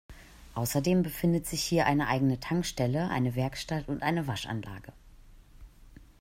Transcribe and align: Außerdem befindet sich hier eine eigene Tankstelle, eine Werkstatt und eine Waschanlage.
Außerdem 0.55 1.03
befindet 1.03 1.45
sich 1.45 1.61
hier 1.61 1.85
eine 1.85 2.07
eigene 2.07 2.39
Tankstelle, 2.39 3.11
eine 3.11 3.35
Werkstatt 3.35 3.87
und 3.87 4.01
eine 4.01 4.25
Waschanlage. 4.25 4.93